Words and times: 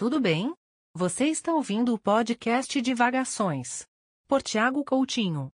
tudo 0.00 0.18
bem? 0.18 0.54
Você 0.96 1.26
está 1.26 1.52
ouvindo 1.52 1.92
o 1.92 1.98
podcast 1.98 2.80
Divagações. 2.80 3.86
Por 4.26 4.40
Tiago 4.40 4.82
Coutinho. 4.82 5.52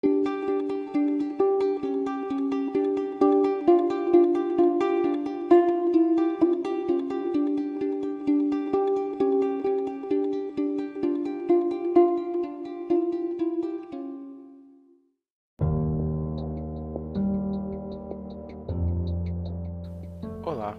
Olá. 20.44 20.78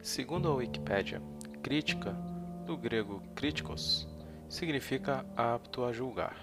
Segundo 0.00 0.48
a 0.48 0.54
Wikipédia, 0.54 1.20
crítica, 1.62 2.33
do 2.64 2.76
grego 2.76 3.22
kritikos, 3.34 4.08
significa 4.48 5.24
apto 5.36 5.84
a 5.84 5.92
julgar. 5.92 6.36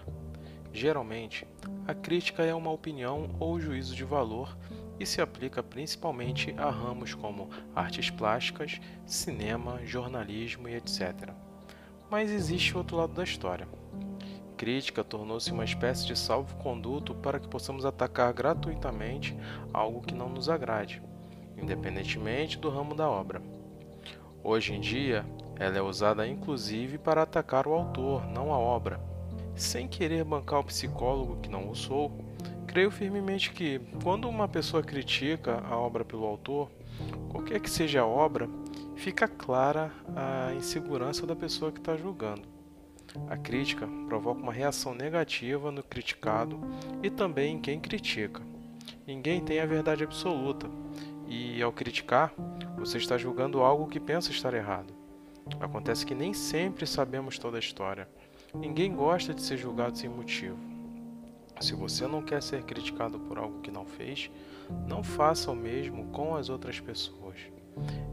Geralmente, 0.71 1.45
a 1.88 1.93
crítica 1.93 2.43
é 2.43 2.53
uma 2.53 2.71
opinião 2.71 3.35
ou 3.39 3.59
juízo 3.59 3.95
de 3.95 4.03
valor 4.03 4.57
e 4.99 5.05
se 5.05 5.21
aplica 5.21 5.62
principalmente 5.62 6.53
a 6.57 6.70
ramos 6.70 7.13
como 7.13 7.49
artes 7.76 8.09
plásticas, 8.09 8.79
cinema, 9.05 9.79
jornalismo 9.85 10.70
e 10.70 10.76
etc. 10.76 11.31
Mas 12.09 12.31
existe 12.31 12.77
outro 12.77 12.98
lado 12.98 13.13
da 13.13 13.23
história. 13.23 13.67
Crítica 14.55 15.03
tornou-se 15.03 15.51
uma 15.51 15.65
espécie 15.65 16.05
de 16.05 16.17
salvo-conduto 16.17 17.15
para 17.15 17.40
que 17.40 17.48
possamos 17.48 17.84
atacar 17.84 18.31
gratuitamente 18.31 19.35
algo 19.73 20.01
que 20.01 20.13
não 20.13 20.29
nos 20.29 20.48
agrade 20.48 21.01
independentemente 21.62 22.57
do 22.57 22.70
ramo 22.70 22.95
da 22.95 23.09
obra. 23.09 23.41
Hoje 24.43 24.73
em 24.73 24.79
dia, 24.79 25.26
ela 25.61 25.77
é 25.77 25.81
usada 25.81 26.27
inclusive 26.27 26.97
para 26.97 27.21
atacar 27.21 27.67
o 27.67 27.73
autor, 27.73 28.26
não 28.26 28.51
a 28.51 28.57
obra. 28.57 28.99
Sem 29.55 29.87
querer 29.87 30.23
bancar 30.23 30.59
o 30.59 30.63
psicólogo 30.63 31.37
que 31.40 31.49
não 31.49 31.70
o 31.70 31.76
sou, 31.76 32.12
creio 32.65 32.90
firmemente 32.90 33.51
que, 33.51 33.79
quando 34.01 34.27
uma 34.27 34.48
pessoa 34.48 34.81
critica 34.81 35.62
a 35.70 35.77
obra 35.77 36.03
pelo 36.03 36.26
autor, 36.26 36.71
qualquer 37.29 37.59
que 37.59 37.70
seja 37.70 38.01
a 38.01 38.07
obra, 38.07 38.49
fica 38.95 39.27
clara 39.27 39.91
a 40.15 40.51
insegurança 40.55 41.27
da 41.27 41.35
pessoa 41.35 41.71
que 41.71 41.77
está 41.77 41.96
julgando. 41.96 42.41
A 43.29 43.37
crítica 43.37 43.87
provoca 44.07 44.41
uma 44.41 44.53
reação 44.53 44.96
negativa 44.96 45.71
no 45.71 45.84
criticado 45.84 46.59
e 47.03 47.09
também 47.12 47.57
em 47.57 47.62
quem 47.62 47.79
critica. 47.79 48.41
Ninguém 49.05 49.41
tem 49.41 49.59
a 49.59 49.65
verdade 49.68 50.03
absoluta, 50.03 50.68
e 51.27 51.62
ao 51.62 51.71
criticar, 51.71 52.34
você 52.79 52.98
está 52.98 53.15
julgando 53.15 53.62
algo 53.62 53.85
que 53.85 53.99
pensa 53.99 54.31
estar 54.31 54.55
errado. 54.55 55.01
Acontece 55.59 56.05
que 56.05 56.15
nem 56.15 56.34
sempre 56.34 56.85
sabemos 56.85 57.37
toda 57.37 57.57
a 57.57 57.59
história. 57.59 58.07
Ninguém 58.53 58.93
gosta 58.93 59.34
de 59.34 59.41
ser 59.41 59.57
julgado 59.57 59.97
sem 59.97 60.09
motivo. 60.09 60.57
Se 61.59 61.73
você 61.75 62.07
não 62.07 62.21
quer 62.21 62.41
ser 62.41 62.63
criticado 62.63 63.20
por 63.20 63.37
algo 63.37 63.62
que 63.62 63.69
não 63.69 63.85
fez, 63.85 64.31
não 64.88 65.03
faça 65.03 65.51
o 65.51 65.56
mesmo 65.56 66.07
com 66.07 66.35
as 66.35 66.50
outras 66.50 66.79
pessoas. 66.79 67.38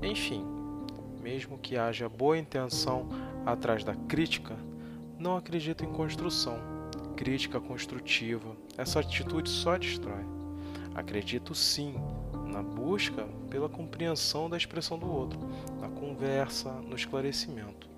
Enfim, 0.02 0.44
mesmo 1.22 1.58
que 1.58 1.76
haja 1.76 2.08
boa 2.08 2.36
intenção 2.36 3.08
atrás 3.46 3.82
da 3.82 3.94
crítica, 3.94 4.56
não 5.18 5.36
acredito 5.36 5.84
em 5.84 5.92
construção, 5.92 6.58
crítica 7.16 7.60
construtiva. 7.60 8.54
Essa 8.76 9.00
atitude 9.00 9.48
só 9.48 9.76
destrói. 9.76 10.24
Acredito 10.94 11.54
sim 11.54 11.94
na 12.58 12.62
busca 12.62 13.24
pela 13.48 13.68
compreensão 13.68 14.50
da 14.50 14.56
expressão 14.56 14.98
do 14.98 15.08
outro, 15.08 15.38
na 15.80 15.88
conversa, 15.88 16.72
no 16.72 16.96
esclarecimento. 16.96 17.88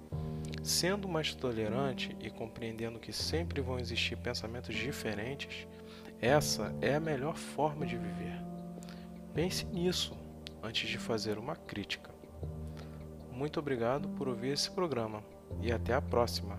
Sendo 0.62 1.08
mais 1.08 1.34
tolerante 1.34 2.14
e 2.20 2.28
compreendendo 2.28 2.98
que 2.98 3.10
sempre 3.10 3.62
vão 3.62 3.78
existir 3.78 4.16
pensamentos 4.16 4.74
diferentes, 4.74 5.66
essa 6.20 6.74
é 6.82 6.94
a 6.94 7.00
melhor 7.00 7.36
forma 7.36 7.86
de 7.86 7.96
viver. 7.96 8.38
Pense 9.32 9.64
nisso 9.64 10.14
antes 10.62 10.90
de 10.90 10.98
fazer 10.98 11.38
uma 11.38 11.56
crítica. 11.56 12.10
Muito 13.32 13.58
obrigado 13.58 14.10
por 14.10 14.28
ouvir 14.28 14.52
esse 14.52 14.70
programa 14.70 15.24
e 15.62 15.72
até 15.72 15.94
a 15.94 16.02
próxima. 16.02 16.58